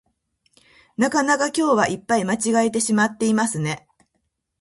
[0.97, 3.87] なかなか今日はいっぱい間違えてしまっていますね